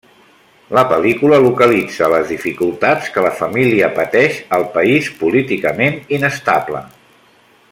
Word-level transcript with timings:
La 0.75 0.83
pel·lícula 0.91 1.37
localitza 1.47 2.07
les 2.13 2.25
dificultats 2.33 3.11
que 3.17 3.25
la 3.25 3.33
família 3.41 3.91
pateix 3.99 4.39
al 4.59 4.65
país 4.79 5.11
políticament 5.21 6.01
inestable. 6.21 6.83